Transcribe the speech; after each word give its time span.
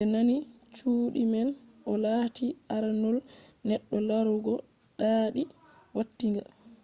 ɓe 0.01 0.07
nandi 0.13 0.35
cuuɗi 0.75 1.21
man. 1.33 1.49
o 1.89 1.91
lati 2.03 2.45
aranol 2.75 3.17
neɗɗo 3.67 3.95
larugo 4.07 4.53
ɗaaɗi 4.99 5.41
watinga 5.95 6.41